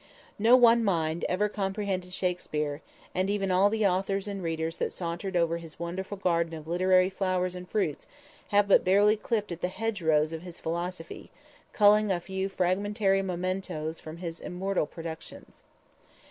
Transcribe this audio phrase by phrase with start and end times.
[0.39, 2.81] _No one mind ever comprehended Shakspere,
[3.13, 7.11] and even all the authors and readers that sauntered over his wonderful garden of literary
[7.11, 8.07] flowers and fruits
[8.47, 11.29] have but barely clipped at the hedge rows of his philosophy,
[11.71, 15.61] culling a few fragmentary mementos from his immortal productions.